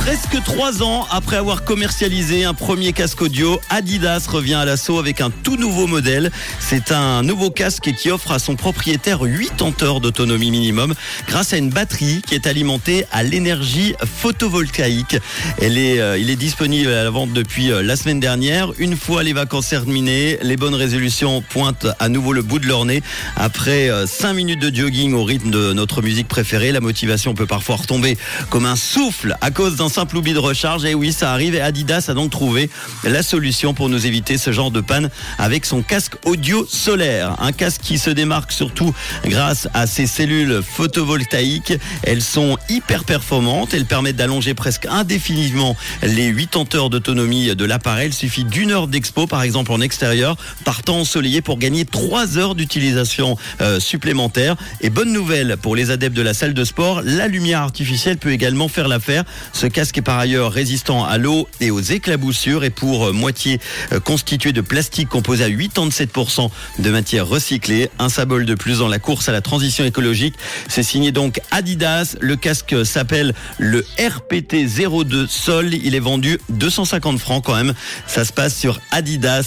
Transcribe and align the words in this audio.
Presque 0.00 0.42
trois 0.44 0.82
ans 0.82 1.06
après 1.10 1.36
avoir 1.36 1.62
commercialisé 1.62 2.44
un 2.44 2.54
premier 2.54 2.94
casque 2.94 3.20
audio, 3.20 3.60
Adidas 3.68 4.26
revient 4.28 4.54
à 4.54 4.64
l'assaut 4.64 4.98
avec 4.98 5.20
un 5.20 5.28
tout 5.28 5.56
nouveau 5.56 5.86
modèle. 5.86 6.32
C'est 6.58 6.90
un 6.90 7.22
nouveau 7.22 7.50
casque 7.50 7.92
qui 7.92 8.10
offre 8.10 8.32
à 8.32 8.38
son 8.38 8.56
propriétaire 8.56 9.20
80 9.20 9.82
heures 9.82 10.00
d'autonomie 10.00 10.50
minimum 10.50 10.94
grâce 11.28 11.52
à 11.52 11.58
une 11.58 11.68
batterie 11.68 12.22
qui 12.26 12.34
est 12.34 12.46
alimentée 12.46 13.04
à 13.12 13.22
l'énergie 13.22 13.94
photovoltaïque. 14.02 15.18
Elle 15.60 15.76
est, 15.76 16.00
euh, 16.00 16.16
il 16.16 16.30
est 16.30 16.36
disponible 16.36 16.90
à 16.90 17.04
la 17.04 17.10
vente 17.10 17.34
depuis 17.34 17.70
euh, 17.70 17.82
la 17.82 17.94
semaine 17.94 18.20
dernière. 18.20 18.72
Une 18.78 18.96
fois 18.96 19.22
les 19.22 19.34
vacances 19.34 19.68
terminées, 19.68 20.38
les 20.40 20.56
bonnes 20.56 20.74
résolutions 20.74 21.42
pointent 21.42 21.88
à 21.98 22.08
nouveau 22.08 22.32
le 22.32 22.42
bout 22.42 22.58
de 22.58 22.66
leur 22.66 22.86
nez. 22.86 23.02
Après 23.36 23.90
5 24.06 24.32
minutes 24.32 24.60
de 24.60 24.74
jogging 24.74 25.12
au 25.12 25.24
rythme 25.24 25.50
de 25.50 25.74
notre 25.74 26.00
musique 26.00 26.26
préférée, 26.26 26.72
la 26.72 26.80
motivation 26.80 27.34
peut 27.34 27.46
parfois 27.46 27.76
retomber 27.76 28.16
comme 28.48 28.64
un 28.64 28.76
souffle 28.76 29.36
à 29.42 29.50
cause 29.50 29.76
d'un 29.76 29.89
simple 29.90 30.16
oubli 30.16 30.32
de 30.32 30.38
recharge. 30.38 30.84
Et 30.86 30.94
oui, 30.94 31.12
ça 31.12 31.32
arrive. 31.32 31.54
Et 31.54 31.60
Adidas 31.60 32.06
a 32.08 32.14
donc 32.14 32.30
trouvé 32.30 32.70
la 33.04 33.22
solution 33.22 33.74
pour 33.74 33.88
nous 33.88 34.06
éviter 34.06 34.38
ce 34.38 34.52
genre 34.52 34.70
de 34.70 34.80
panne 34.80 35.10
avec 35.38 35.66
son 35.66 35.82
casque 35.82 36.14
audio 36.24 36.66
solaire. 36.66 37.36
Un 37.40 37.52
casque 37.52 37.82
qui 37.82 37.98
se 37.98 38.10
démarque 38.10 38.52
surtout 38.52 38.94
grâce 39.26 39.68
à 39.74 39.86
ses 39.86 40.06
cellules 40.06 40.62
photovoltaïques. 40.62 41.74
Elles 42.02 42.22
sont 42.22 42.56
hyper 42.68 43.04
performantes. 43.04 43.74
Elles 43.74 43.84
permettent 43.84 44.16
d'allonger 44.16 44.54
presque 44.54 44.86
indéfiniment 44.86 45.76
les 46.02 46.32
80 46.32 46.78
heures 46.78 46.90
d'autonomie 46.90 47.54
de 47.54 47.64
l'appareil. 47.64 48.08
Il 48.08 48.14
suffit 48.14 48.44
d'une 48.44 48.70
heure 48.70 48.86
d'expo, 48.86 49.26
par 49.26 49.42
exemple 49.42 49.72
en 49.72 49.80
extérieur, 49.80 50.36
par 50.64 50.82
temps 50.82 51.00
ensoleillé 51.00 51.42
pour 51.42 51.58
gagner 51.58 51.84
3 51.84 52.38
heures 52.38 52.54
d'utilisation 52.54 53.36
euh, 53.60 53.80
supplémentaire. 53.80 54.56
Et 54.80 54.90
bonne 54.90 55.12
nouvelle 55.12 55.56
pour 55.60 55.74
les 55.76 55.90
adeptes 55.90 56.16
de 56.16 56.22
la 56.22 56.34
salle 56.34 56.54
de 56.54 56.64
sport, 56.64 57.02
la 57.04 57.26
lumière 57.26 57.60
artificielle 57.60 58.18
peut 58.18 58.32
également 58.32 58.68
faire 58.68 58.88
l'affaire. 58.88 59.24
Ce 59.52 59.66
casque 59.66 59.79
est 59.80 60.02
par 60.02 60.18
ailleurs 60.18 60.52
résistant 60.52 61.04
à 61.06 61.16
l'eau 61.16 61.48
et 61.60 61.70
aux 61.70 61.80
éclaboussures 61.80 62.64
et 62.64 62.70
pour 62.70 63.06
euh, 63.06 63.12
moitié 63.12 63.58
euh, 63.92 64.00
constitué 64.00 64.52
de 64.52 64.60
plastique 64.60 65.08
composé 65.08 65.44
à 65.44 65.48
87% 65.48 66.50
de 66.78 66.90
matière 66.90 67.26
recyclée. 67.26 67.88
Un 67.98 68.10
symbole 68.10 68.44
de 68.44 68.54
plus 68.54 68.80
dans 68.80 68.88
la 68.88 68.98
course 68.98 69.30
à 69.30 69.32
la 69.32 69.40
transition 69.40 69.84
écologique. 69.84 70.34
C'est 70.68 70.82
signé 70.82 71.12
donc 71.12 71.40
Adidas. 71.50 72.16
Le 72.20 72.36
casque 72.36 72.84
s'appelle 72.84 73.34
le 73.58 73.86
RPT 73.98 74.66
02 74.66 75.26
Sol. 75.26 75.72
Il 75.72 75.94
est 75.94 76.00
vendu 76.00 76.38
250 76.50 77.18
francs 77.18 77.42
quand 77.44 77.54
même. 77.54 77.72
Ça 78.06 78.26
se 78.26 78.32
passe 78.34 78.54
sur 78.56 78.80
adidas.ch. 78.90 79.40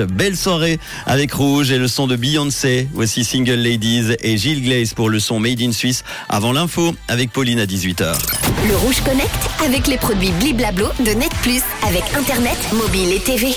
Belle 0.00 0.36
soirée 0.38 0.80
avec 1.04 1.32
Rouge 1.34 1.70
et 1.70 1.78
le 1.78 1.88
son 1.88 2.06
de 2.06 2.16
Beyoncé. 2.16 2.88
Voici 2.94 3.24
Single 3.24 3.56
Ladies 3.56 4.16
et 4.22 4.38
Gilles 4.38 4.62
Glaze 4.62 4.94
pour 4.94 5.10
le 5.10 5.20
son 5.20 5.38
Made 5.38 5.60
in 5.60 5.72
Suisse. 5.72 6.02
Avant 6.30 6.52
l'info 6.52 6.94
avec 7.08 7.30
Pauline 7.30 7.60
à 7.60 7.66
18h. 7.66 8.16
Le 8.68 8.76
Rouge 8.76 9.00
Connect 9.00 9.48
avec 9.64 9.86
les 9.86 9.96
produits 9.96 10.32
Bliblablo 10.32 10.88
de 10.98 11.12
Net 11.12 11.32
Plus 11.42 11.62
avec 11.86 12.02
Internet, 12.14 12.58
mobile 12.74 13.12
et 13.12 13.20
TV. 13.20 13.54